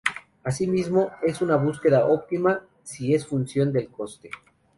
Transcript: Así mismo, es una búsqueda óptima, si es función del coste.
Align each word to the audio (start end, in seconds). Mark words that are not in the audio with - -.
Así 0.43 0.65
mismo, 0.65 1.11
es 1.21 1.43
una 1.43 1.57
búsqueda 1.57 2.07
óptima, 2.07 2.63
si 2.81 3.13
es 3.13 3.27
función 3.27 3.71
del 3.71 3.91
coste. 3.91 4.31